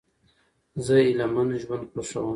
[0.85, 2.27] زه هیلهمن ژوند خوښوم.